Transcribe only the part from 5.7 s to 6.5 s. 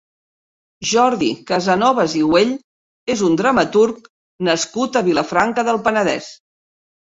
del Penedès.